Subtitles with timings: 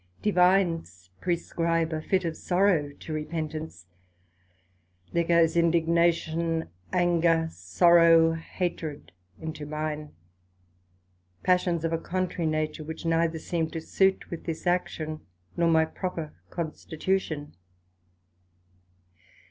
[0.23, 3.85] Divines prescribe a fit of sorrow to repentance;
[5.13, 10.11] there goes indignation, anger, sorrow, hatred, into mine;
[11.43, 15.19] passions of a contrary nature, which neither seem to sute with this action,
[15.55, 17.55] nor my proper constitution.